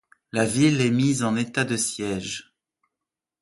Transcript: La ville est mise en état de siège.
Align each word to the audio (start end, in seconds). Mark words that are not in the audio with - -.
La 0.31 0.45
ville 0.45 0.81
est 0.81 0.89
mise 0.89 1.23
en 1.23 1.35
état 1.35 1.63
de 1.63 1.77
siège. 1.77 2.55